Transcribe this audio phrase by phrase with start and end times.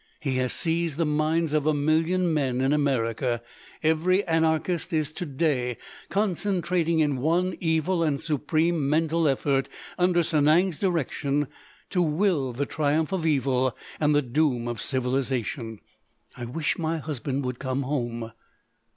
[0.19, 3.39] He has seized the minds of a million men in America.
[3.83, 5.77] Every anarchist is to day
[6.09, 9.69] concentrating in one evil and supreme mental effort,
[9.99, 11.47] under Sanang's direction,
[11.91, 15.79] to will the triumph of evil and the doom of civilisation....
[16.35, 18.31] I wish my husband would come home."